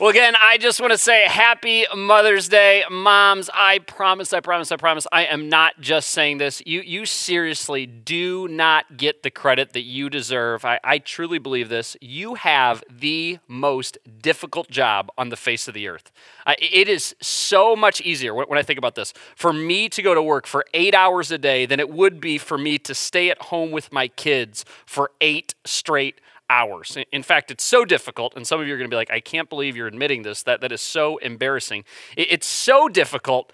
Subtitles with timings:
[0.00, 3.50] Well, again, I just want to say happy Mother's Day, moms.
[3.52, 6.62] I promise, I promise, I promise, I am not just saying this.
[6.64, 10.64] You, you seriously do not get the credit that you deserve.
[10.64, 11.98] I, I truly believe this.
[12.00, 16.10] You have the most difficult job on the face of the earth.
[16.46, 20.00] Uh, it is so much easier when, when I think about this for me to
[20.00, 22.94] go to work for eight hours a day than it would be for me to
[22.94, 26.98] stay at home with my kids for eight straight hours.
[27.12, 29.20] In fact, it's so difficult, and some of you are going to be like, I
[29.20, 30.42] can't believe you're admitting this.
[30.42, 31.84] That, that is so embarrassing.
[32.16, 33.52] It's so difficult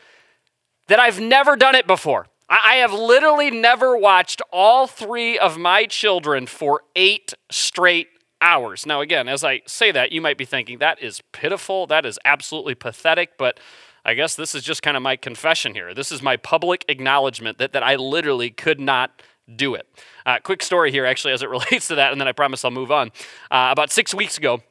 [0.89, 2.27] that I've never done it before.
[2.49, 8.09] I have literally never watched all three of my children for eight straight
[8.41, 8.87] hours.
[8.87, 11.87] Now, again, as I say that, you might be thinking, that is pitiful.
[11.87, 13.37] That is absolutely pathetic.
[13.37, 13.59] But
[14.05, 15.93] I guess this is just kind of my confession here.
[15.93, 19.23] This is my public acknowledgement that, that I literally could not
[19.55, 19.87] do it.
[20.25, 22.71] Uh, quick story here, actually, as it relates to that, and then I promise I'll
[22.71, 23.09] move on.
[23.51, 24.63] Uh, about six weeks ago,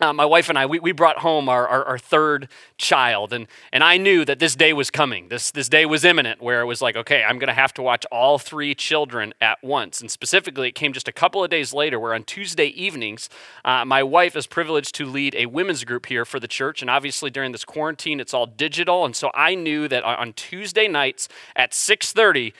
[0.00, 3.46] uh, my wife and I, we, we brought home our, our, our, third child, and,
[3.70, 5.28] and I knew that this day was coming.
[5.28, 7.82] This, this day was imminent, where it was like, okay, I'm going to have to
[7.82, 10.00] watch all three children at once.
[10.00, 13.28] And specifically, it came just a couple of days later, where on Tuesday evenings,
[13.62, 16.80] uh, my wife is privileged to lead a women's group here for the church.
[16.80, 19.04] And obviously, during this quarantine, it's all digital.
[19.04, 22.54] And so I knew that on Tuesday nights at 6:30,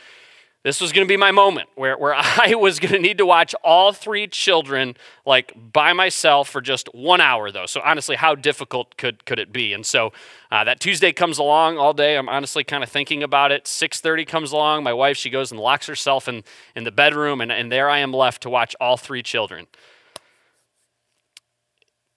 [0.62, 3.26] this was going to be my moment where, where I was going to need to
[3.26, 7.66] watch all three children like by myself for just one hour though.
[7.66, 9.72] So honestly, how difficult could, could it be?
[9.72, 10.12] And so
[10.50, 12.16] uh, that Tuesday comes along all day.
[12.16, 13.64] I'm honestly kind of thinking about it.
[13.64, 14.84] 6.30 comes along.
[14.84, 16.44] My wife, she goes and locks herself in,
[16.76, 19.66] in the bedroom and, and there I am left to watch all three children.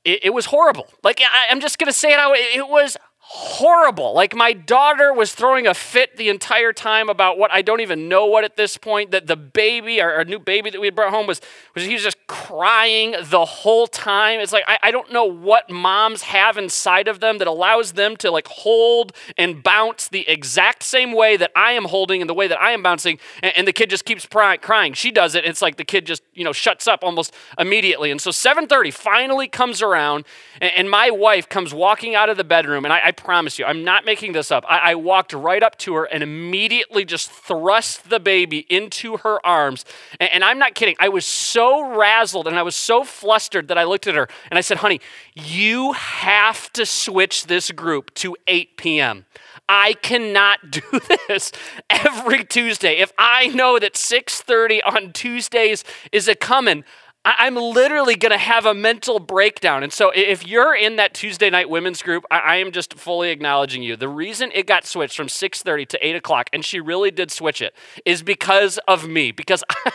[0.04, 0.88] It, it was horrible.
[1.02, 2.12] Like I, I'm just going to say.
[2.12, 2.98] It, it was
[3.36, 4.14] horrible.
[4.14, 8.08] Like my daughter was throwing a fit the entire time about what I don't even
[8.08, 9.10] know what at this point.
[9.10, 11.42] That the baby, our, our, new baby that we had brought home, was,
[11.74, 14.40] was he was just crying the whole time.
[14.40, 18.16] It's like I, I don't know what moms have inside of them that allows them
[18.18, 22.36] to like hold and bounce the exact same way that I am holding and the
[22.36, 24.94] way that I am bouncing, and, and the kid just keeps pry, crying.
[24.94, 25.44] She does it.
[25.44, 28.12] It's like the kid just you know shuts up almost immediately.
[28.12, 30.26] And so 7:30 finally comes around,
[30.62, 33.66] and, and my wife comes walking out of the bedroom, and I, I promise you,
[33.66, 34.64] I'm not making this up.
[34.68, 39.46] I, I walked right up to her and immediately just thrust the baby into her
[39.46, 39.86] arms.
[40.20, 40.96] And, and I'm not kidding.
[41.00, 44.58] I was so razzled and I was so flustered that I looked at her and
[44.58, 45.02] I said, honey,
[45.34, 49.26] you have to switch this group to 8 p.m.
[49.68, 50.82] I cannot do
[51.28, 51.52] this
[51.90, 52.98] every Tuesday.
[52.98, 56.84] If I know that 6:30 on Tuesdays is a coming,
[57.26, 59.82] I'm literally going to have a mental breakdown.
[59.82, 63.82] And so, if you're in that Tuesday night women's group, I, am just fully acknowledging
[63.82, 63.96] you.
[63.96, 67.62] The reason it got switched from 6:30 to 8 o'clock, and she really did switch
[67.62, 67.74] it,
[68.06, 69.32] is because of me.
[69.32, 69.92] Because I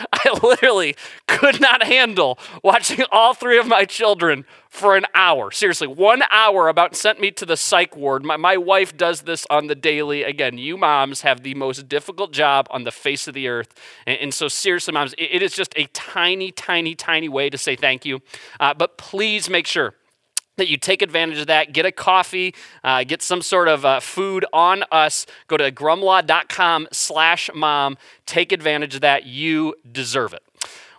[0.42, 0.96] literally
[1.26, 5.50] could not handle watching all three of my children for an hour.
[5.50, 8.24] Seriously, one hour about sent me to the psych ward.
[8.24, 10.22] My, my wife does this on the daily.
[10.22, 13.74] Again, you moms have the most difficult job on the face of the earth.
[14.06, 17.58] And, and so, seriously, moms, it, it is just a tiny, tiny, tiny way to
[17.58, 18.20] say thank you.
[18.58, 19.94] Uh, but please make sure
[20.56, 21.72] that you take advantage of that.
[21.72, 22.54] Get a coffee,
[22.84, 25.26] uh, get some sort of uh, food on us.
[25.48, 27.96] Go to grumlaw.com slash mom.
[28.26, 29.24] Take advantage of that.
[29.24, 30.42] You deserve it.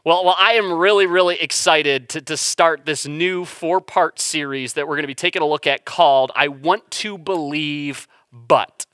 [0.05, 4.73] Well, well, I am really, really excited to, to start this new four part series
[4.73, 8.85] that we're going to be taking a look at called I Want to Believe But.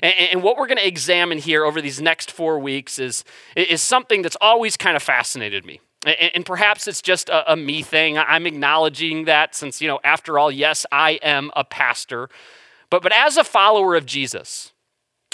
[0.00, 3.24] And, and what we're going to examine here over these next four weeks is,
[3.56, 5.80] is something that's always kind of fascinated me.
[6.04, 8.18] And, perhaps it's just a, a, me thing.
[8.18, 12.28] I'm acknowledging that since, you know, after all, yes, I am a pastor.
[12.90, 14.72] But, but as a follower of Jesus,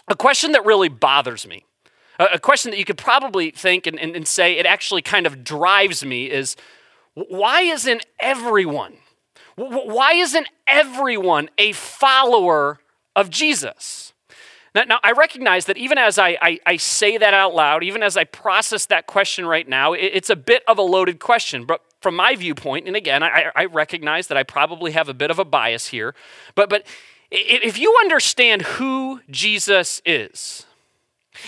[0.09, 1.65] a question that really bothers me,
[2.19, 5.27] a, a question that you could probably think and, and, and say it actually kind
[5.27, 6.55] of drives me is
[7.15, 8.99] why isn't everyone,
[9.57, 12.79] why isn't everyone a follower
[13.17, 14.08] of Jesus?
[14.79, 18.01] Now, now, I recognize that even as I, I, I, say that out loud, even
[18.01, 21.65] as I process that question right now, it, it's a bit of a loaded question.
[21.65, 25.33] But from my viewpoint, and again, I, I recognize that I probably have a bit
[25.33, 26.15] of a bias here,
[26.55, 26.87] but, but
[27.33, 30.65] if you understand who Jesus is,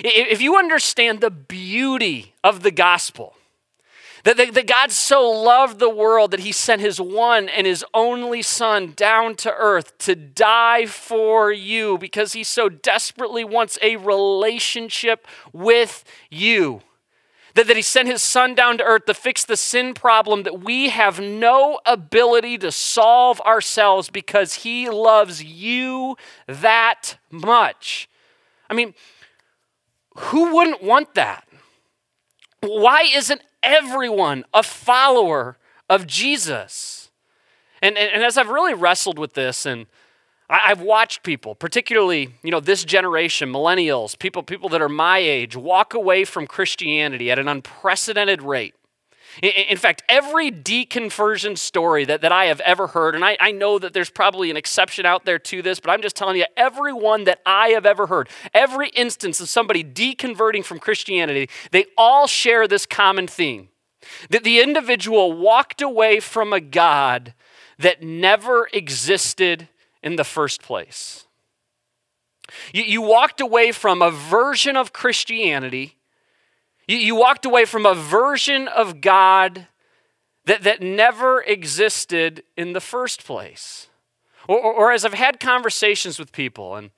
[0.03, 3.37] if you understand the beauty of the gospel,
[4.25, 7.85] that, that, that, God so loved the world that he sent his one and his
[7.95, 13.97] only son down to earth to die for you because he so desperately wants a
[13.97, 16.83] relationship with you.
[17.55, 20.61] That, that he sent his son down to earth to fix the sin problem that
[20.61, 28.09] we have no ability to solve ourselves because he loves you that much.
[28.69, 28.95] I mean,
[30.17, 31.49] who wouldn't want that?
[32.61, 35.57] Why isn't everyone a follower
[35.89, 37.11] of Jesus?
[37.83, 39.87] And, and, and as I've really wrestled with this and
[40.51, 45.19] I, have watched people, particularly, you know, this generation, millennials, people, people that are my
[45.19, 48.75] age, walk away from Christianity at an unprecedented rate.
[49.43, 53.79] In fact, every deconversion story that, that I have ever heard, and I, I know
[53.79, 56.93] that there's probably an exception out there to this, but I'm just telling you, every
[56.93, 62.27] one that I have ever heard, every instance of somebody deconverting from Christianity, they all
[62.27, 63.69] share this common theme
[64.31, 67.35] that the individual walked away from a God
[67.79, 69.69] that never existed
[70.03, 71.27] in the first place.
[72.73, 76.00] You, you walked away from a version of Christianity
[76.91, 79.69] you, you walked away from a version of God
[80.47, 83.89] that, that never existed in the first place.
[84.49, 86.91] Or, or, or, as I've had conversations with people, and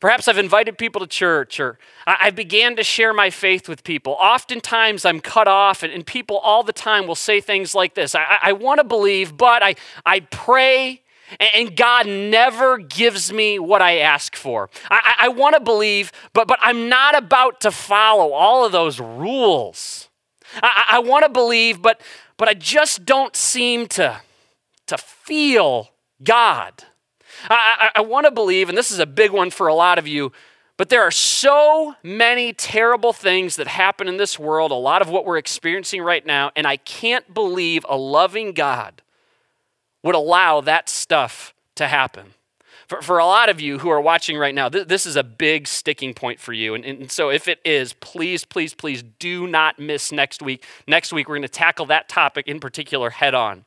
[0.00, 3.84] perhaps I've invited people to church, or I, I began to share my faith with
[3.84, 7.94] people, oftentimes I'm cut off, and, and people all the time will say things like
[7.94, 11.02] this I, I want to believe, but I, I pray
[11.38, 14.70] and God never gives me what I ask for.
[14.90, 18.98] I, I, want to believe, but, but I'm not about to follow all of those
[19.00, 20.08] rules.
[20.62, 22.00] I, I want to believe, but,
[22.36, 24.20] but I just don't seem to,
[24.86, 25.90] to feel
[26.22, 26.84] God.
[27.48, 29.98] I, I, I want to believe, and this is a big one for a lot
[29.98, 30.32] of you,
[30.76, 35.10] but there are so many terrible things that happen in this world, a lot of
[35.10, 39.02] what we're experiencing right now, and I can't believe a loving God
[40.02, 42.34] would allow that stuff to happen.
[42.88, 45.22] For, for a lot of you who are watching right now, th- this is a
[45.22, 46.74] big sticking point for you.
[46.74, 50.64] And, and so, if it is, please, please, please do not miss next week.
[50.88, 53.64] Next week, we're going to tackle that topic in particular head on.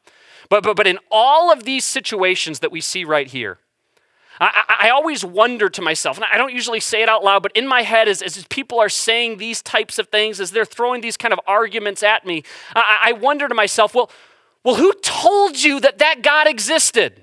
[0.50, 3.60] But, but, but in all of these situations that we see right here,
[4.40, 7.52] I, I, always wonder to myself, and I don't usually say it out loud, but
[7.56, 11.02] in my head, as, as people are saying these types of things, as they're throwing
[11.02, 12.44] these kind of arguments at me,
[12.76, 14.12] I, I wonder to myself, well,
[14.64, 17.22] well, who told you that that God existed?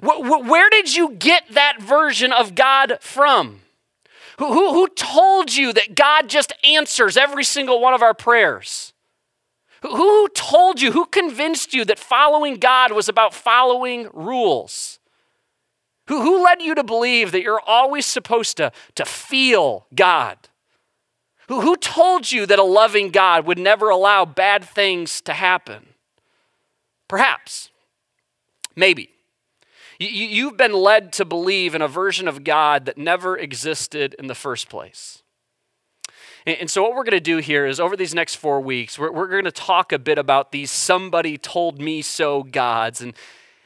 [0.00, 3.60] Where did you get that version of God from?
[4.38, 8.92] Who, who, who told you that God just answers every single one of our prayers?
[9.82, 14.98] Who, who told you, who convinced you that following God was about following rules?
[16.08, 20.36] Who, who led you to believe that you're always supposed to, to feel God?
[21.48, 25.86] Who, who told you that a loving God would never allow bad things to happen?
[27.08, 27.70] Perhaps.
[28.74, 29.10] Maybe.
[29.98, 34.34] You've been led to believe in a version of God that never existed in the
[34.34, 35.22] first place.
[36.46, 39.10] And so, what we're going to do here is over these next four weeks, we're,
[39.10, 43.14] we're going to talk a bit about these somebody told me so gods and,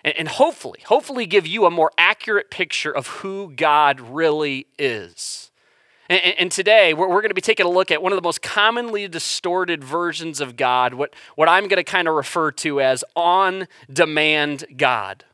[0.02, 5.50] and hopefully, hopefully give you a more accurate picture of who God really is.
[6.11, 8.23] And, and today, we're, we're going to be taking a look at one of the
[8.23, 12.81] most commonly distorted versions of God, what, what I'm going to kind of refer to
[12.81, 15.25] as on demand God.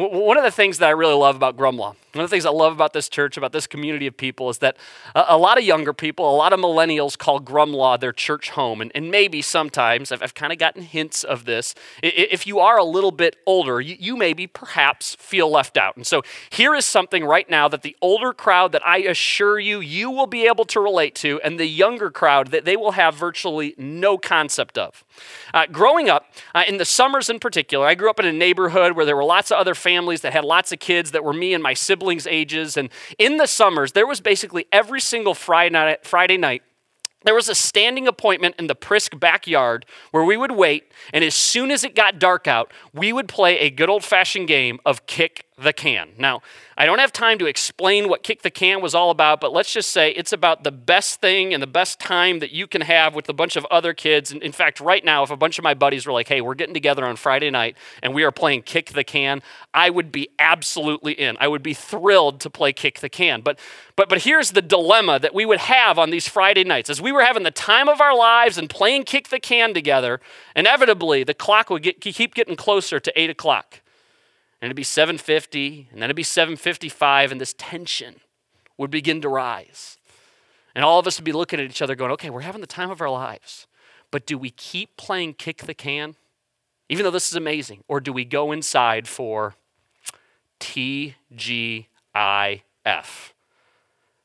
[0.00, 2.50] One of the things that I really love about Grumlaw, one of the things I
[2.50, 4.78] love about this church, about this community of people, is that
[5.14, 8.80] a, lot of younger people, a lot of millennials call Grumlaw their church home.
[8.80, 12.78] And, and maybe sometimes, I've, I've kind of gotten hints of this, if you are
[12.78, 15.96] a little bit older, you, you maybe perhaps feel left out.
[15.96, 19.80] And so here is something right now that the older crowd that I assure you,
[19.80, 23.16] you will be able to relate to, and the younger crowd that they will have
[23.16, 25.04] virtually no concept of.
[25.52, 28.92] Uh, growing up, uh, in the summers in particular, I grew up in a neighborhood
[28.92, 31.54] where there were lots of other families that had lots of kids that were me
[31.54, 32.76] and my siblings' ages.
[32.76, 36.62] And in the summers, there was basically every single Friday night, Friday night
[37.22, 41.34] there was a standing appointment in the Prisk backyard where we would wait, and as
[41.34, 45.06] soon as it got dark out, we would play a good old fashioned game of
[45.06, 46.10] kick the can.
[46.18, 46.42] Now,
[46.76, 49.72] I don't have time to explain what Kick the Can was all about, but let's
[49.72, 53.14] just say it's about the best thing and the best time that you can have
[53.14, 54.32] with a bunch of other kids.
[54.32, 56.54] And in fact, right now, if a bunch of my buddies were like, hey, we're
[56.54, 59.42] getting together on Friday night and we are playing Kick the Can,
[59.74, 61.36] I would be absolutely in.
[61.38, 63.42] I would be thrilled to play Kick the Can.
[63.42, 63.58] But
[63.94, 66.88] but but here's the dilemma that we would have on these Friday nights.
[66.88, 70.20] As we were having the time of our lives and playing Kick the Can together,
[70.56, 73.79] inevitably the clock would get, keep getting closer to eight o'clock
[74.60, 78.16] and it'd be 750, and then it'd be 755, and this tension
[78.76, 79.96] would begin to rise.
[80.74, 82.66] And all of us would be looking at each other going, okay, we're having the
[82.66, 83.66] time of our lives.
[84.10, 86.16] But do we keep playing kick the can,
[86.88, 87.84] even though this is amazing?
[87.88, 89.54] Or do we go inside for
[90.60, 91.86] TGIF?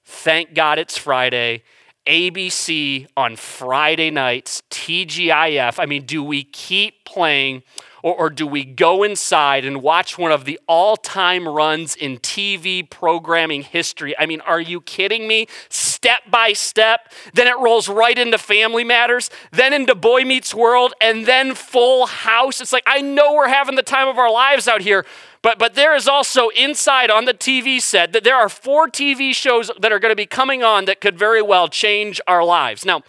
[0.07, 1.63] Thank God it's Friday.
[2.05, 5.79] ABC on Friday nights, TGIF.
[5.79, 7.63] I mean, do we keep playing
[8.05, 12.19] Or, or do we go inside and watch one of the all time runs in
[12.19, 14.15] TV programming history?
[14.19, 15.47] I mean, are you kidding me?
[15.69, 20.93] Step by step, then it rolls right into Family Matters, then into Boy Meets World,
[21.01, 22.61] and then Full House.
[22.61, 25.03] It's like, I know we're having the time of our lives out here,
[25.41, 29.33] but, but there is also inside on the TV set that there are four TV
[29.33, 32.85] shows that are going to be coming on that could very well change our lives.
[32.85, 33.01] Now,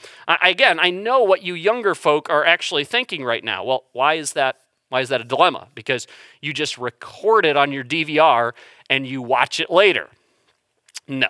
[0.42, 3.62] again, I know what you younger folk are actually thinking right now.
[3.62, 4.56] Well, why is that
[4.88, 5.68] why is that a dilemma?
[5.74, 6.06] Because
[6.40, 8.52] you just record it on your DVR
[8.88, 10.08] and you watch it later.
[11.08, 11.28] No.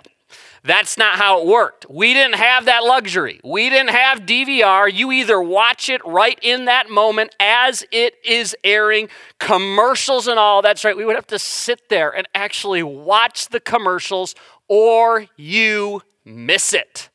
[0.62, 1.86] That's not how it worked.
[1.88, 3.40] We didn't have that luxury.
[3.44, 4.92] We didn't have DVR.
[4.92, 9.08] You either watch it right in that moment as it is airing,
[9.38, 10.62] commercials and all.
[10.62, 10.96] That's right.
[10.96, 14.34] We would have to sit there and actually watch the commercials,
[14.66, 17.10] or you miss it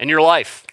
[0.00, 0.66] in your life.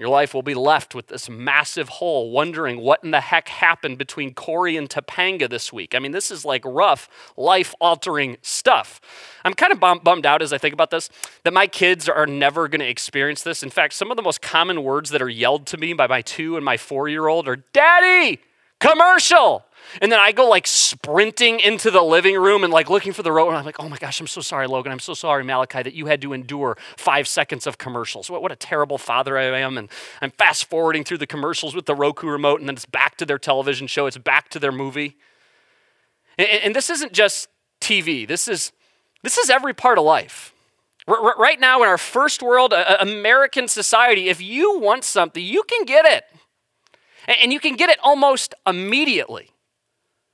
[0.00, 3.98] Your life will be left with this massive hole, wondering what in the heck happened
[3.98, 5.94] between Corey and Topanga this week.
[5.94, 8.98] I mean, this is like rough, life altering stuff.
[9.44, 11.10] I'm kind of bummed out as I think about this
[11.42, 13.62] that my kids are never going to experience this.
[13.62, 16.22] In fact, some of the most common words that are yelled to me by my
[16.22, 18.40] two and my four year old are Daddy,
[18.78, 19.66] commercial.
[20.00, 23.32] And then I go like sprinting into the living room and like looking for the
[23.32, 23.48] remote.
[23.48, 24.92] And I'm like, oh my gosh, I'm so sorry, Logan.
[24.92, 28.30] I'm so sorry, Malachi, that you had to endure five seconds of commercials.
[28.30, 29.78] What, what a terrible father I am.
[29.78, 29.88] And
[30.20, 33.26] I'm fast forwarding through the commercials with the Roku remote, and then it's back to
[33.26, 35.16] their television show, it's back to their movie.
[36.38, 37.48] And, and this isn't just
[37.80, 38.72] TV, this is,
[39.22, 40.54] this is every part of life.
[41.06, 46.04] Right now, in our first world American society, if you want something, you can get
[46.04, 46.24] it.
[47.42, 49.50] And you can get it almost immediately.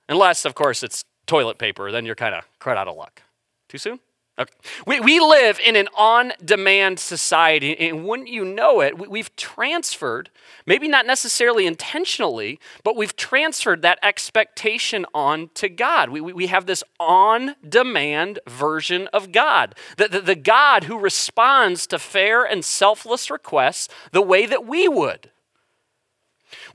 [0.08, 3.22] Unless, of course, it's toilet paper, then you're kind of quite out of luck.
[3.68, 4.00] Too soon?
[4.38, 4.52] Okay.
[4.86, 10.28] We, we live in an on demand society, and wouldn't you know it, we've transferred,
[10.66, 16.10] maybe not necessarily intentionally, but we've transferred that expectation on to God.
[16.10, 20.98] We, we, we have this on demand version of God, the, the, the God who
[20.98, 25.30] responds to fair and selfless requests the way that we would.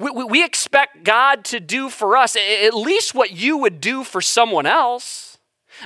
[0.01, 4.03] We, we, we expect God to do for us at least what you would do
[4.03, 5.37] for someone else.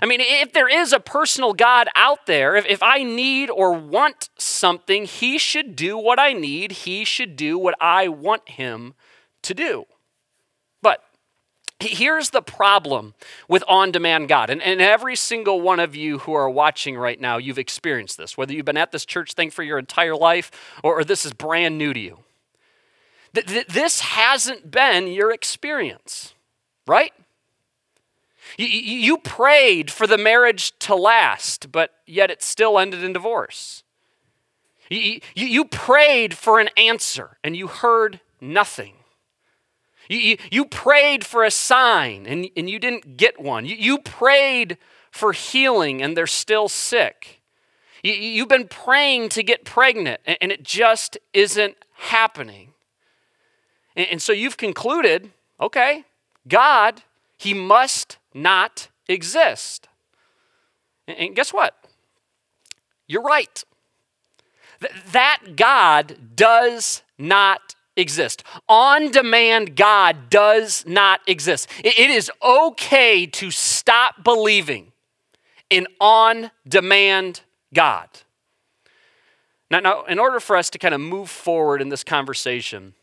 [0.02, 3.74] I mean, if there is a personal God out there, if, if I need or
[3.74, 6.72] want something, He should do what I need.
[6.72, 8.94] He should do what I want Him
[9.44, 9.86] to do.
[10.82, 11.04] But
[11.80, 13.16] here's the problem
[13.50, 14.50] with on demand God.
[14.50, 18.38] And, and every single one of you who are watching right now, you've experienced this,
[18.38, 20.52] whether you've been at this church thing for your entire life
[20.84, 22.20] or, or this is brand new to you.
[23.36, 26.34] This hasn't been your experience,
[26.88, 27.12] right?
[28.58, 33.84] You prayed for the marriage to last, but yet it still ended in divorce.
[34.90, 38.94] You prayed for an answer and you heard nothing.
[40.08, 43.66] You prayed for a sign and and you didn't get one.
[43.66, 44.78] You prayed
[45.10, 47.42] for healing and they're still sick.
[48.04, 52.75] You've been praying to get pregnant and it just isn't happening.
[53.96, 56.04] And, so you've concluded okay,
[56.48, 57.02] God,
[57.38, 59.88] he must not exist.
[61.08, 61.76] And, guess what?
[63.08, 63.64] You're right.
[65.12, 68.44] that God does not exist.
[68.68, 71.70] On demand God does not exist.
[71.84, 74.92] it is okay to stop believing
[75.70, 77.42] in on demand
[77.74, 78.10] God.
[79.72, 82.94] Now, now, in order for us to kind of move forward in this conversation,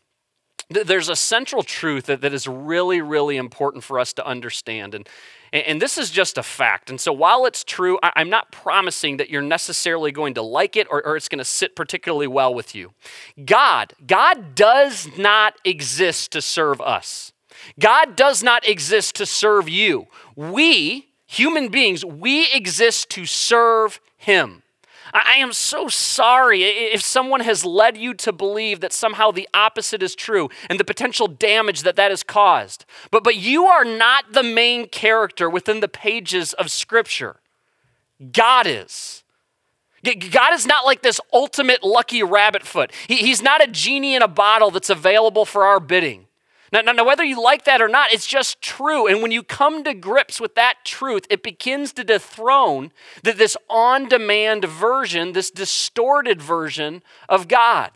[0.72, 4.94] there's a central truth that, that is really, really important for us to understand.
[4.94, 5.08] And,
[5.52, 6.88] and this is just a fact.
[6.88, 10.86] And so while it's true, I'm not promising that you're necessarily going to like it
[10.90, 12.92] or, or it's going to sit particularly well with you.
[13.44, 17.32] God, God does not exist to serve us.
[17.78, 20.06] God does not exist to serve you.
[20.34, 24.61] We, human beings, we exist to serve Him.
[25.12, 30.02] I am so sorry if someone has led you to believe that somehow the opposite
[30.02, 32.86] is true and the potential damage that that has caused.
[33.10, 37.36] But, but you are not the main character within the pages of Scripture.
[38.32, 39.22] God is.
[40.04, 42.90] God is not like this ultimate lucky rabbit foot.
[43.06, 46.26] He, he's not a genie in a bottle that's available for our bidding.
[46.72, 49.06] Now, now, now, whether you like that or not, it's just true.
[49.06, 53.58] And when you come to grips with that truth, it begins to dethrone that this
[53.68, 57.90] on demand version, this distorted version of God.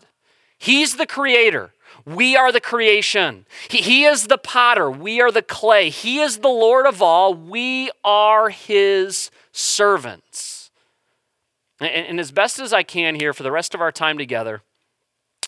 [0.59, 1.73] He's the creator.
[2.05, 3.47] We are the creation.
[3.67, 4.91] He, he is the potter.
[4.91, 5.89] We are the clay.
[5.89, 7.33] He is the Lord of all.
[7.33, 10.69] We are his servants.
[11.79, 14.61] And, and as best as I can here for the rest of our time together,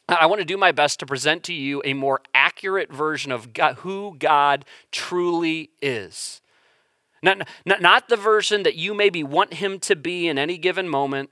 [0.09, 2.21] I want to do my best to present to you a more
[2.59, 6.41] accurate version of God, who God truly is.
[7.23, 10.89] Not, not, not the version that you maybe want him to be in any given
[10.89, 11.29] moment,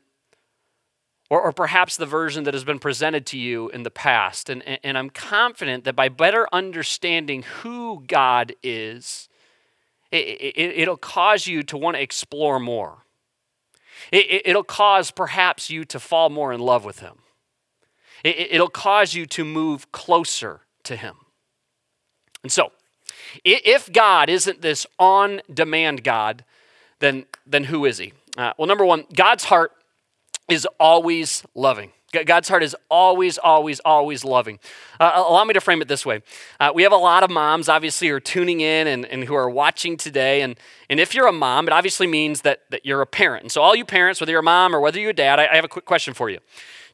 [1.29, 4.50] or, or perhaps the version that has been presented to you in the past.
[4.50, 9.27] And, and, and I'm confident that by better understanding who God is,
[10.13, 13.00] it, it, will cause you to want to explore more.
[14.13, 17.15] It, it'll cause perhaps you to fall more in love with him.
[18.24, 21.15] It, it'll cause you to move closer to him.
[22.44, 22.72] And so,
[23.44, 26.44] if God isn't this on demand God,
[27.00, 28.13] then, then who is he?
[28.38, 29.72] Uh, well, number one, God's heart
[30.48, 31.91] is always loving.
[32.25, 34.60] God's heart is always, always, always loving.
[34.98, 36.22] Uh, allow me to frame it this way.
[36.58, 39.36] Uh, we have a lot of moms, obviously, who are tuning in and, and who
[39.36, 40.41] are watching today.
[40.41, 40.58] And,
[40.89, 43.44] and if you're a mom, it obviously means that, that you're a parent.
[43.44, 45.48] And so, all you parents, whether you're a mom or whether you're a dad, I,
[45.48, 46.39] I have a quick question for you.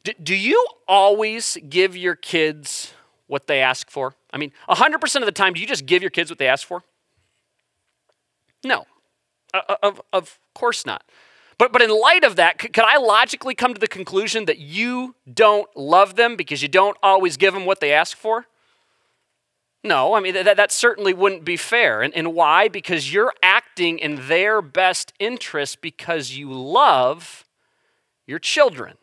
[0.04, 2.94] Do, do you always give your kids
[3.28, 4.14] what they ask for?
[4.32, 6.68] I mean, 100% of the time, do you just give your kids what they ask
[6.68, 6.84] for?
[8.64, 8.86] No,
[9.54, 11.04] uh, of, of course not.
[11.58, 15.16] But, but in light of that, could I logically come to the conclusion that you
[15.32, 18.48] don't love them because you don't always give them what they ask for?
[19.84, 22.02] No, I mean, that, that certainly wouldn't be fair.
[22.02, 22.70] And, and why?
[22.70, 27.46] Because you're acting in their best interest because you love
[28.26, 28.98] your children.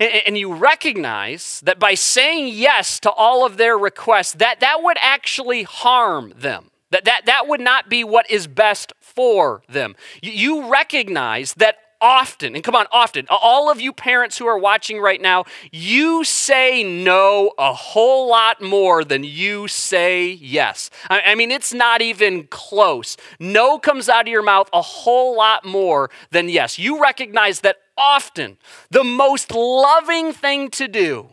[0.00, 4.98] And, you recognize that by saying yes to all of their requests, that, that would
[5.00, 6.70] actually harm them.
[6.90, 9.96] That, that, that would not be what is best for them.
[10.22, 15.00] You recognize that often, and come on, often, all of you parents who are watching
[15.00, 20.90] right now, you say no a whole lot more than you say yes.
[21.08, 23.16] I mean, it's not even close.
[23.38, 26.78] No comes out of your mouth a whole lot more than yes.
[26.78, 28.58] You recognize that often
[28.90, 31.28] the most loving thing to do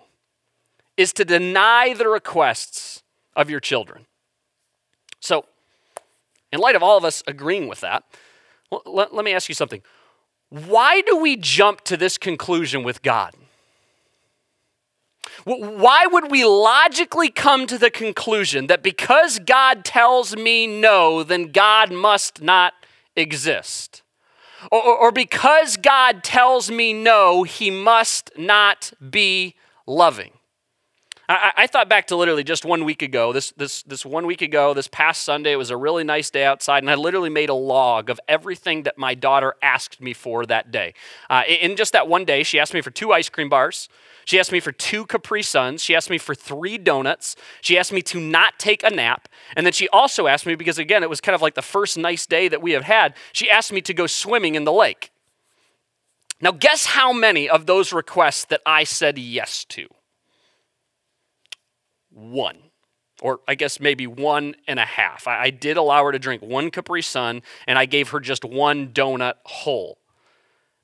[0.97, 3.03] is to deny the requests
[3.35, 4.05] of your children.
[5.19, 5.45] So,
[6.51, 8.03] in light of all of us agreeing with that,
[8.85, 9.81] let, let me ask you something.
[10.53, 13.33] Why do we jump to this conclusion with God?
[15.45, 21.51] Why would we logically come to the conclusion that because God tells me no, then
[21.51, 22.73] God must not
[23.15, 24.03] exist?
[24.71, 29.55] Or, or, because God tells me no, he must not be
[29.87, 30.33] loving?
[31.33, 33.33] I, I, thought back to literally just one week ago.
[33.33, 36.45] This, this, this one week ago, this past Sunday, it was a really nice day
[36.45, 40.45] outside, and I literally made a log of everything that my daughter asked me for
[40.45, 40.93] that day.
[41.29, 43.89] Uh, in just that one day, she asked me for two ice cream bars.
[44.25, 45.83] She asked me for two Capri Suns.
[45.83, 47.35] She asked me for three donuts.
[47.61, 49.27] She asked me to not take a nap.
[49.55, 51.97] And then she also asked me, because again, it was kind of like the first
[51.97, 55.11] nice day that we have had, she asked me to go swimming in the lake.
[56.39, 59.87] Now, guess how many of those requests that I said yes to?
[62.13, 62.57] One,
[63.21, 65.27] or I guess maybe one and a half.
[65.27, 68.89] I, did allow her to drink one Capri Sun, and I gave her just one
[68.89, 69.97] donut whole.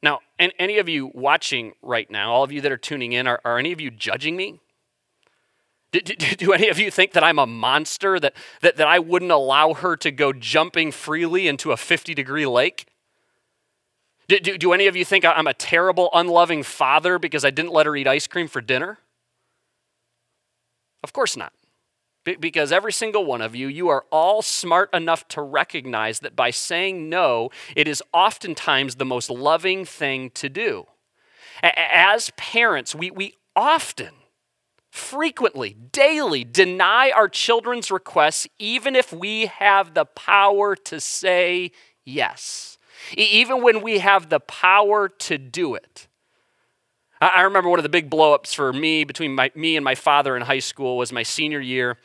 [0.02, 3.28] Now, and any of you watching right now, all of you that are tuning in,
[3.28, 4.60] are, are any of you judging me?
[5.92, 9.00] Do, do, do, any of you think that I'm a monster, that, that, that I
[9.00, 12.86] wouldn't allow her to go jumping freely into a 50 degree lake?
[14.28, 17.72] Do, do, do any of you think I'm a terrible, unloving father because I didn't
[17.72, 19.00] let her eat ice cream for dinner?
[21.04, 21.54] Of course not.
[22.40, 26.52] because every single one of you, you are all smart enough to recognize that by
[26.52, 30.86] saying no, it is oftentimes the most loving thing to do.
[31.64, 34.12] As parents, we, we often,
[34.92, 41.72] frequently, daily deny our children's requests, even if we have the power to say
[42.06, 42.78] yes,
[43.18, 46.09] even when we have the power to do it.
[47.22, 50.38] I remember one of the big blowups for me between my, me and my father
[50.38, 51.98] in high school was my senior year.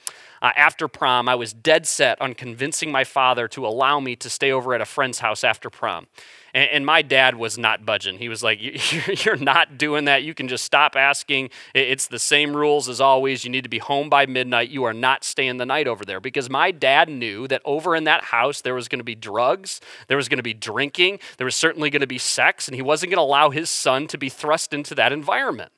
[0.44, 4.28] Uh, after prom, I was dead set on convincing my father to allow me to
[4.28, 6.06] stay over at a friend's house after prom.
[6.52, 8.18] And, and my dad was not budging.
[8.18, 8.58] He was like,
[9.24, 10.22] You're not doing that.
[10.22, 11.48] You can just stop asking.
[11.74, 13.42] It's the same rules as always.
[13.44, 14.68] You need to be home by midnight.
[14.68, 16.20] You are not staying the night over there.
[16.20, 19.80] Because my dad knew that over in that house, there was going to be drugs,
[20.08, 22.82] there was going to be drinking, there was certainly going to be sex, and he
[22.82, 25.72] wasn't going to allow his son to be thrust into that environment.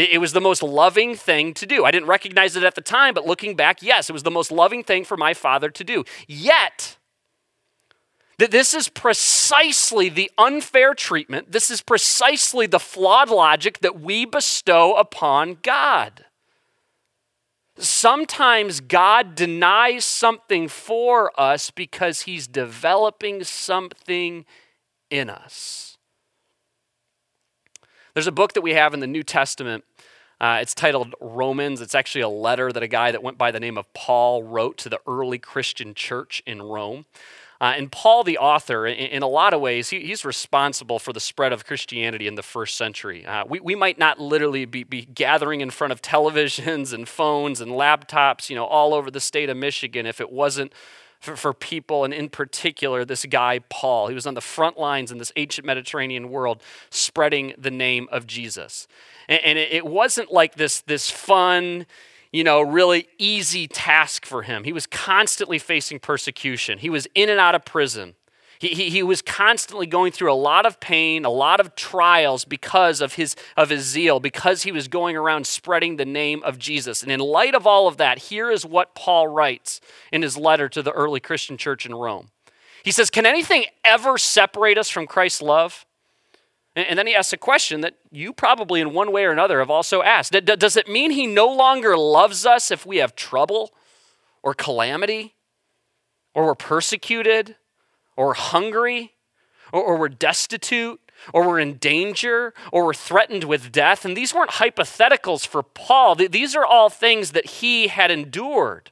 [0.00, 1.84] It, was the most loving thing to do.
[1.84, 4.50] I didn't recognize it at the time, but looking back, yes, it was the most
[4.50, 6.04] loving thing for my father to do.
[6.26, 6.96] Yet,
[8.38, 14.24] that this is precisely the unfair treatment, this is precisely the flawed logic that we
[14.24, 16.24] bestow upon God.
[17.76, 24.46] Sometimes God denies something for us because he's developing something
[25.10, 25.98] in us.
[28.14, 29.84] There's a book that we have in the New Testament
[30.40, 31.80] Uh, it's titled Romans.
[31.80, 34.78] It's actually a letter that a guy that went by the name of Paul wrote
[34.78, 37.04] to the early Christian church in Rome.
[37.60, 41.12] Uh, and Paul, the author, in, in a lot of ways, he, he's responsible for
[41.12, 43.26] the spread of Christianity in the first century.
[43.26, 47.60] Uh, we, we might not literally be, be gathering in front of televisions and phones
[47.60, 50.72] and laptops, you know, all over the state of Michigan if it wasn't
[51.20, 54.08] for, for people, and in particular, this guy, Paul.
[54.08, 58.26] He was on the front lines in this ancient Mediterranean world spreading the name of
[58.26, 58.88] Jesus.
[59.28, 61.86] And, and it, it wasn't like this, this fun,
[62.32, 64.64] you know, really easy task for him.
[64.64, 68.14] He was constantly facing persecution, he was in and out of prison.
[68.60, 72.44] He, he, he, was constantly going through a lot of pain, a lot of trials
[72.44, 76.58] because of his, of his zeal, because he was going around spreading the name of
[76.58, 77.02] Jesus.
[77.02, 79.80] And in light of all of that, here is what Paul writes
[80.12, 82.28] in his letter to the early Christian church in Rome.
[82.84, 85.86] He says, Can anything ever separate us from Christ's love?
[86.76, 89.70] And then he asks a question that you probably, in one way or another, have
[89.70, 93.72] also asked Does it mean he no longer loves us if we have trouble
[94.42, 95.34] or calamity
[96.34, 97.56] or we're persecuted
[98.20, 99.14] or hungry
[99.72, 101.00] or, or we're destitute
[101.32, 104.04] or we're in danger or we're threatened with death?
[104.04, 108.90] And these weren't hypotheticals for Paul, these are all things that he had endured.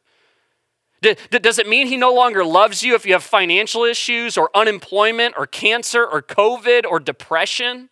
[1.01, 5.35] Does it mean he no longer loves you if you have financial issues or unemployment
[5.38, 7.88] or cancer or COVID or depression?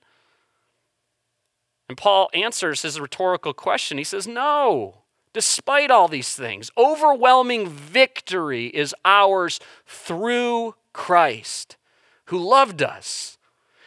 [1.88, 3.96] And Paul answers his rhetorical question.
[3.96, 11.76] He says, No, despite all these things, overwhelming victory is ours through Christ,
[12.24, 13.36] who loved us.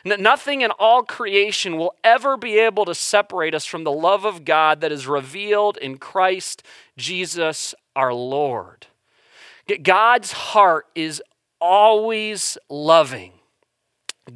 [0.05, 4.45] Nothing in all creation will ever be able to separate us from the love of
[4.45, 6.63] God that is revealed in Christ
[6.95, 8.87] Jesus our Lord.
[9.81, 11.21] God's heart is
[11.59, 13.33] always loving.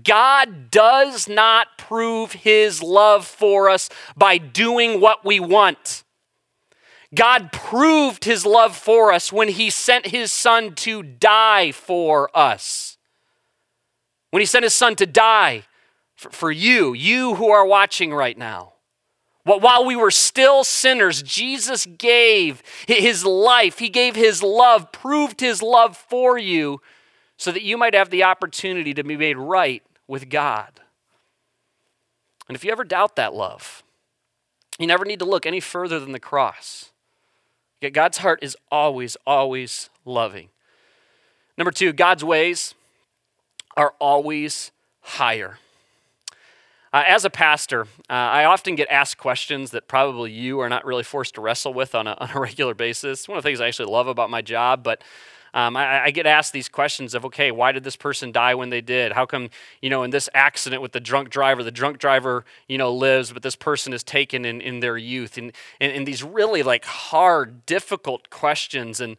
[0.03, 6.03] God does not prove his love for us by doing what we want.
[7.13, 12.97] God proved his love for us when he sent his son to die for us.
[14.31, 15.63] When he sent his son to die
[16.15, 18.73] for, for you, you who are watching right now.
[19.45, 25.61] While we were still sinners, Jesus gave his life, he gave his love, proved his
[25.61, 26.81] love for you
[27.35, 30.79] so that you might have the opportunity to be made right with God.
[32.47, 33.83] And if you ever doubt that love,
[34.79, 36.92] you never need to look any further than the cross.
[37.83, 40.47] Yet God's heart is always, always loving.
[41.57, 42.75] Number two, God's ways
[43.75, 45.59] are always higher.
[46.93, 50.85] Uh, as a pastor, uh, I often get asked questions that probably you are not
[50.85, 53.19] really forced to wrestle with on a, on a regular basis.
[53.19, 55.03] It's one of the things I actually love about my job, but
[55.53, 58.69] um, I, I, get asked these questions of, okay, why did this person die when
[58.71, 59.11] they did?
[59.11, 59.49] How come,
[59.81, 63.31] you know, in this accident with the drunk driver, the drunk driver, you know, lives,
[63.31, 65.37] but this person is taken in, in their youth?
[65.37, 68.99] And, and, and these really like hard, difficult questions.
[68.99, 69.17] And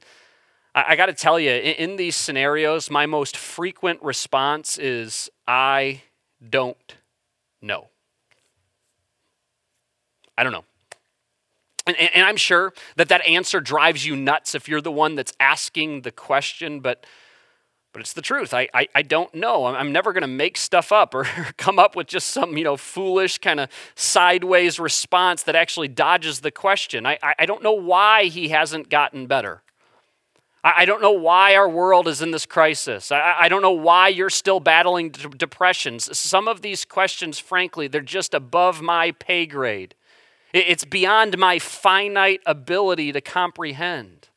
[0.75, 5.31] I, I got to tell you, in, in these scenarios, my most frequent response is,
[5.47, 6.03] I
[6.51, 6.97] don't
[7.63, 7.89] know.
[10.37, 10.65] I don't know.
[11.87, 15.35] And, and, I'm sure that that answer drives you nuts if you're the one that's
[15.39, 17.05] asking the question, but,
[17.93, 18.55] but it's the truth.
[18.55, 19.67] I, I, I don't know.
[19.67, 21.25] I'm, I'm never going to make stuff up or
[21.59, 26.41] come up with just some, you know, foolish kind of sideways response that actually dodges
[26.41, 27.05] the question.
[27.05, 29.63] I, I, I don't know why he hasn't gotten better.
[30.67, 33.13] I don't know why our world is in this crisis.
[33.13, 36.17] I don't know why you're still battling depressions.
[36.17, 39.95] Some of these questions, frankly, they're just above my pay grade.
[40.55, 44.29] It's beyond my finite ability to comprehend.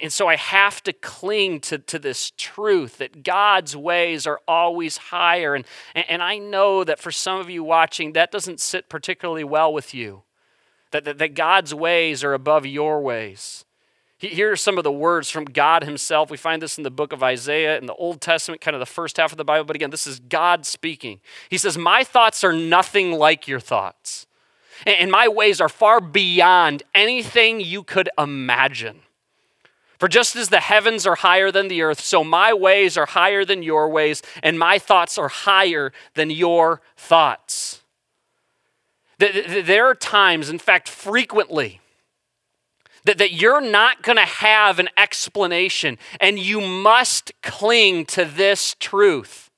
[0.00, 4.96] And so I have to cling to, to this truth that God's ways are always
[4.96, 5.54] higher.
[5.54, 9.72] And, and I know that for some of you watching, that doesn't sit particularly well
[9.72, 10.22] with you,
[10.92, 13.66] that, that, that God's ways are above your ways.
[14.16, 16.30] Here are some of the words from God Himself.
[16.30, 18.86] We find this in the book of Isaiah in the Old Testament, kind of the
[18.86, 19.64] first half of the Bible.
[19.64, 21.20] But again, this is God speaking.
[21.50, 24.26] He says, My thoughts are nothing like your thoughts,
[24.86, 29.00] and my ways are far beyond anything you could imagine.
[30.02, 33.44] For just as the heavens are higher than the earth, so my ways are higher
[33.44, 37.82] than your ways, and my thoughts are higher than your thoughts.
[39.18, 41.80] There are times, in fact, frequently,
[43.04, 48.74] that, that you're not going to have an explanation, and you must cling to this
[48.80, 49.51] truth.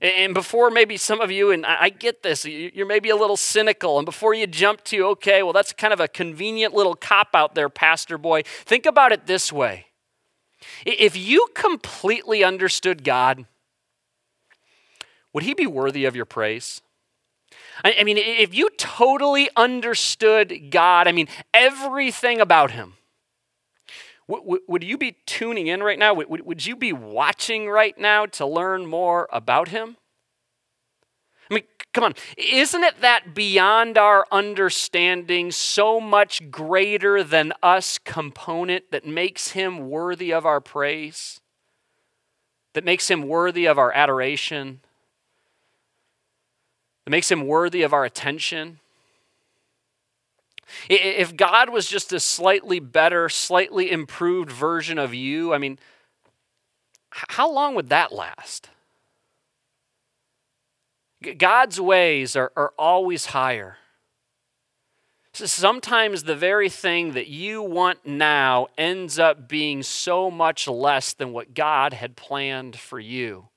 [0.00, 3.98] And before maybe some of you, and I get this, you're maybe a little cynical,
[3.98, 7.54] and before you jump to, okay, well, that's kind of a convenient little cop out
[7.54, 9.86] there, Pastor Boy, think about it this way.
[10.86, 13.46] If you completely understood God,
[15.32, 16.80] would He be worthy of your praise?
[17.84, 22.94] I, mean, if you totally understood God, I mean, everything about Him,
[24.28, 26.14] w- would you be tuning in right now?
[26.14, 29.96] Would, would you be watching right now to learn more about Him?
[31.50, 31.64] I mean,
[31.94, 32.14] come on.
[32.36, 39.88] Isn't it that beyond our understanding, so much greater than us component that makes him
[39.88, 41.40] worthy of our praise?
[42.74, 44.80] That makes him worthy of our adoration?
[47.04, 48.80] That makes him worthy of our attention?
[50.88, 55.78] If God was just a slightly better, slightly improved version of you, I mean,
[57.10, 58.68] how long would that last?
[61.36, 63.78] God's ways are, are always higher.
[65.32, 71.12] So sometimes the very thing that you want now ends up being so much less
[71.12, 73.48] than what God had planned for you.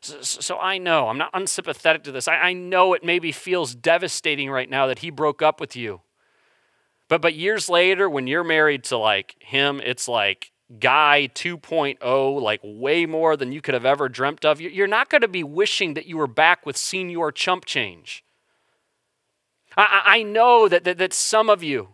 [0.00, 2.28] So, so I know, I'm not unsympathetic to this.
[2.28, 6.00] I, I know it maybe feels devastating right now that he broke up with you.
[7.12, 12.60] But, but years later, when you're married to like him, it's like, guy 2.0, like
[12.64, 15.92] way more than you could have ever dreamt of, you're not going to be wishing
[15.92, 18.24] that you were back with senior chump change.
[19.76, 21.88] I, I know that, that, that some of you,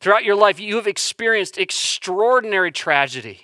[0.00, 3.42] throughout your life, you have experienced extraordinary tragedy.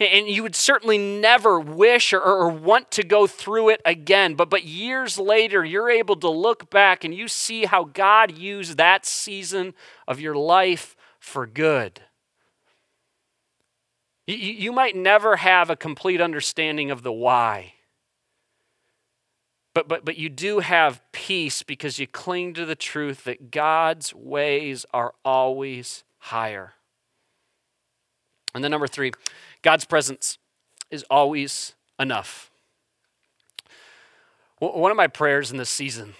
[0.00, 4.34] And you would certainly never wish or, or, want to go through it again.
[4.34, 8.78] But, but years later, you're able to look back and you see how God used
[8.78, 9.74] that season
[10.08, 12.00] of your life for good.
[14.26, 17.74] You, you might never have a complete understanding of the why.
[19.74, 24.14] But, but, but you do have peace because you cling to the truth that God's
[24.14, 26.72] ways are always higher.
[28.54, 29.12] And then, number three,
[29.62, 30.38] God's presence
[30.90, 32.50] is always enough.
[34.58, 36.14] One of my prayers in this season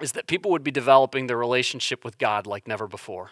[0.00, 3.30] is that people would be developing their relationship with God like never before.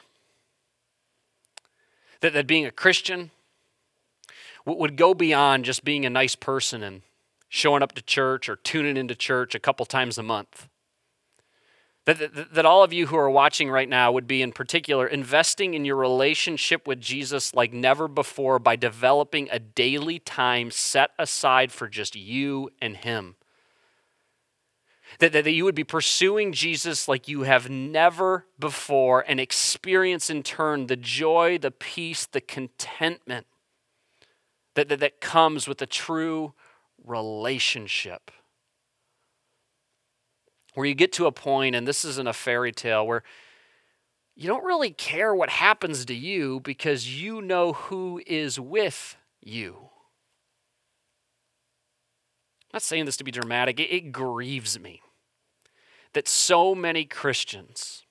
[2.21, 3.31] That, that being a Christian,
[4.65, 7.03] would go beyond just being a nice person and
[7.49, 10.69] showing up to church or tuning into church a couple times a month.
[12.07, 15.07] That, that, that, all of you who are watching right now would be, in particular,
[15.07, 21.13] investing in your relationship with Jesus like never before by developing a daily time set
[21.19, 23.37] aside for just you and Him.
[25.19, 30.29] That, that, that you would be pursuing Jesus like you have never before and experience
[30.29, 33.47] in turn the joy, the peace, the contentment
[34.75, 36.53] that, that, that comes with a true
[37.05, 38.31] relationship.
[40.75, 43.23] Where you get to a point, and this isn't a fairy tale, where
[44.35, 49.77] you don't really care what happens to you because you know who is with you.
[52.73, 55.01] I'm not saying this to be dramatic, it, it grieves me
[56.13, 58.05] that so many Christians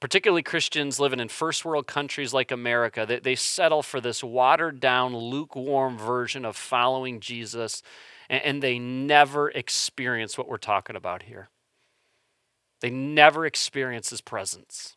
[0.00, 4.80] particularly Christians living in first world countries like America, they, they settle for this watered
[4.80, 7.82] down, lukewarm version of following Jesus,
[8.28, 11.48] and, and they never experience what we're talking about here.
[12.80, 14.96] They never experience his presence.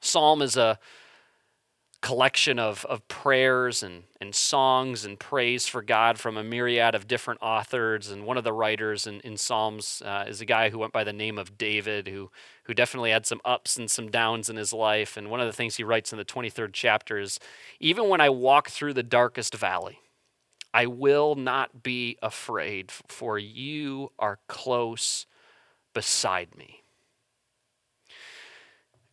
[0.00, 0.78] Psalm is a
[2.04, 7.08] collection of, of prayers and, and songs and praise for God from a myriad of
[7.08, 8.10] different authors.
[8.10, 11.02] And one of the writers in, in Psalms uh, is a guy who went by
[11.02, 12.30] the name of David, who,
[12.64, 15.16] who definitely had some ups and some downs in his life.
[15.16, 17.40] And one of the things he writes in the 23rd chapter is
[17.80, 20.00] Even when I walk through the darkest valley,
[20.74, 25.24] I will not be afraid, for you are close
[25.94, 26.82] beside me.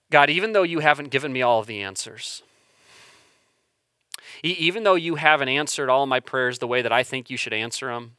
[0.10, 2.42] God, even though you haven't given me all of the answers,
[4.44, 7.54] even though you haven't answered all my prayers the way that I think you should
[7.54, 8.18] answer them,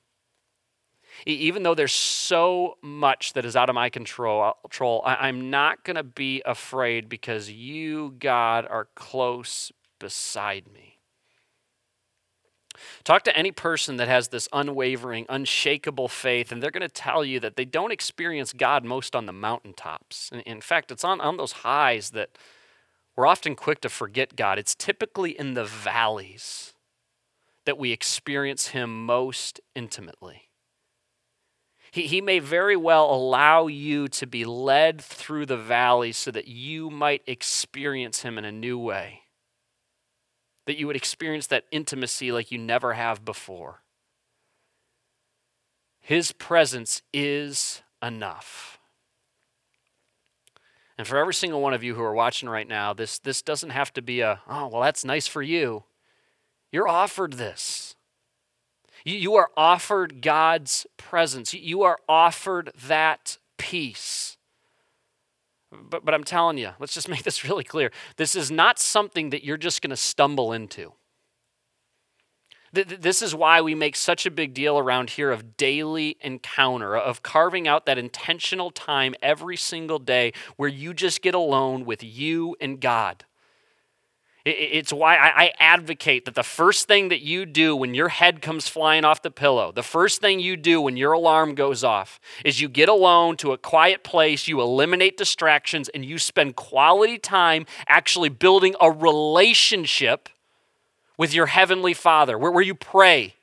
[1.27, 5.85] even though there's so much that is out of my control, uh, control I'm not
[5.85, 10.92] going to be afraid because you, God, are close beside me.
[13.05, 17.25] Talk to any person that has this unwavering, unshakable faith, and they're going to tell
[17.25, 20.31] you that they don't experience God most on the mountaintops.
[20.47, 22.31] In fact, it's on, on those highs that
[23.17, 24.59] we're often quick to forget God.
[24.59, 26.75] It's typically in the valleys
[27.65, 30.49] that we experience Him most intimately.
[31.91, 36.49] He, he may very well allow you to be led through the valley so that
[36.49, 39.22] you might experience Him in a new way,
[40.67, 43.83] that you would experience that intimacy like you never have before.
[46.01, 48.79] His presence is enough.
[50.99, 53.71] And for every single one of you who are watching right now, this, this doesn't
[53.71, 55.85] have to be a, oh, well, that's nice for you.
[56.71, 57.97] You're offered this.
[59.05, 61.53] You you are offered God's presence.
[61.53, 64.37] You are offered that peace.
[65.73, 67.91] But, but I'm telling you, let's just make this really clear.
[68.17, 70.93] This is not something that you're just going to stumble into.
[72.75, 77.23] This is why we make such a big deal around here of daily encounter, of
[77.23, 82.57] carving out that intentional time every single day where you just get alone with you
[82.63, 83.27] and God.
[84.45, 88.67] It's why I advocate that the first thing that you do when your head comes
[88.67, 92.61] flying off the pillow, the first thing you do when your alarm goes off, is
[92.61, 97.67] you get alone to a quiet place, you eliminate distractions, and you spend quality time
[97.87, 100.29] actually building a relationship
[101.17, 103.35] with your Heavenly Father, where, you pray.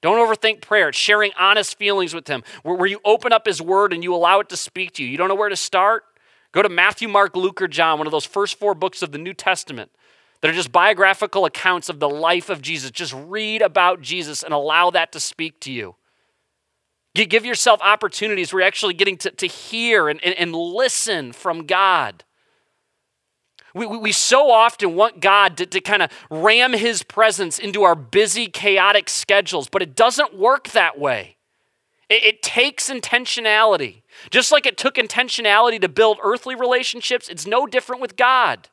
[0.00, 0.90] Don't overthink prayer.
[0.90, 4.38] It's sharing honest feelings with Him, where you open up His Word and you allow
[4.38, 5.08] it to speak to you.
[5.08, 6.04] You don't know where to start?
[6.52, 9.18] Go to Matthew, Mark, Luke, or John, one of those first four books of the
[9.18, 9.90] New Testament
[10.40, 12.90] that are just biographical accounts of the life of Jesus.
[12.90, 15.96] Just read about Jesus and allow that to speak to you.
[17.14, 21.66] Give yourself opportunities where you're actually getting to, to hear and, and, and listen from
[21.66, 22.22] God.
[23.74, 27.82] We, we, we, so often want God to, to kind of ram his presence into
[27.82, 31.36] our busy, chaotic schedules, but it doesn't work that way.
[32.08, 34.02] It, it takes intentionality.
[34.30, 38.68] Just like it took intentionality to build earthly relationships, it's no different with God.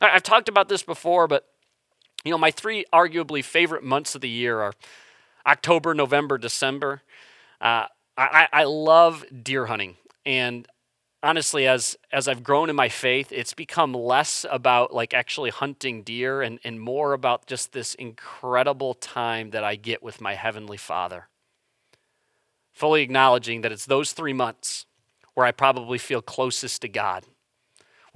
[0.00, 1.46] I've talked about this before, but
[2.24, 4.74] you know, my three arguably favorite months of the year are
[5.46, 7.02] October, November, December.
[7.60, 7.86] Uh,
[8.18, 10.66] I, I love deer hunting, and
[11.22, 16.02] honestly, as as I've grown in my faith, it's become less about like actually hunting
[16.02, 20.78] deer and, and more about just this incredible time that I get with my heavenly
[20.78, 21.28] Father.
[22.72, 24.86] Fully acknowledging that it's those three months
[25.34, 27.24] where I probably feel closest to God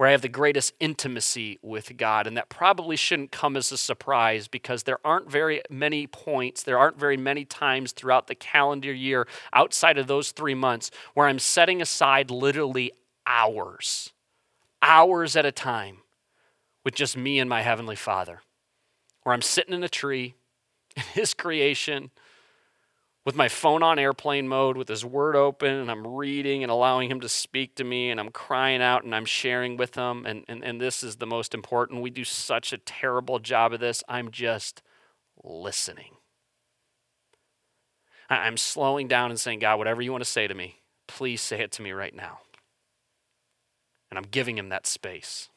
[0.01, 2.25] where I have the greatest intimacy with God.
[2.25, 6.79] And that probably shouldn't come as a surprise because there aren't very many points, there
[6.79, 11.37] aren't very many times throughout the calendar year outside of those three months where I'm
[11.37, 12.93] setting aside literally
[13.27, 14.09] hours,
[14.81, 15.97] hours at a time
[16.83, 18.41] with just me and my Heavenly Father,
[19.21, 20.33] where I'm sitting in a tree
[20.95, 22.09] in His creation
[23.23, 27.09] with my phone on airplane mode, with his word open, and I'm reading and allowing
[27.11, 30.25] him to speak to me, and I'm crying out and I'm sharing with him.
[30.25, 32.01] And, and, and this is the most important.
[32.01, 34.03] We do such a terrible job of this.
[34.09, 34.81] I'm just
[35.43, 36.15] listening.
[38.29, 41.61] I'm slowing down and saying, God, whatever you want to say to me, please say
[41.61, 42.39] it to me right now.
[44.09, 45.49] And I'm giving him that space.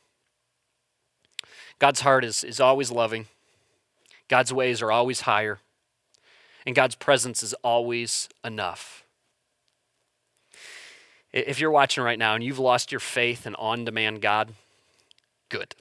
[1.78, 3.26] God's heart is, is always loving,
[4.28, 5.60] God's ways are always higher
[6.66, 9.04] and God's presence is always enough.
[11.32, 14.54] If you're watching right now and you've lost your faith in on demand God,
[15.48, 15.74] good.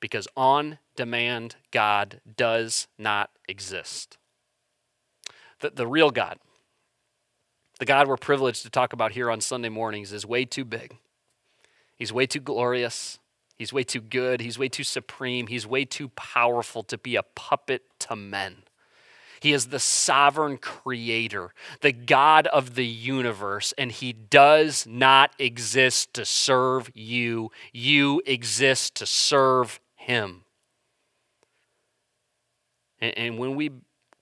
[0.00, 4.18] Because on demand God does not exist.
[5.60, 6.38] The, the real God,
[7.78, 10.98] the God we're privileged to talk about here on Sunday mornings, is way too big.
[11.96, 13.18] He's way too glorious.
[13.56, 14.42] He's way too good.
[14.42, 15.46] He's way too supreme.
[15.46, 18.63] He's way too powerful to be a puppet to men.
[19.44, 21.52] He is the sovereign creator,
[21.82, 27.50] the God of the universe, and He does not exist to serve you.
[27.70, 30.44] You exist to serve Him.
[32.98, 33.70] And, and when we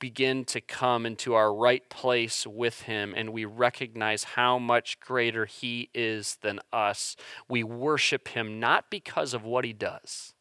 [0.00, 5.46] begin to come into our right place with Him and we recognize how much greater
[5.46, 7.14] He is than us,
[7.48, 10.34] we worship Him not because of what He does,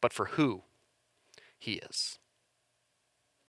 [0.00, 0.62] but for who
[1.56, 2.18] He is.